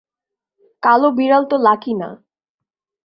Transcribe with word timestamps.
কালো 0.83 1.09
বিড়াল 1.11 1.43
তো 1.45 1.55
লাকি 1.57 1.93
না। 1.93 2.09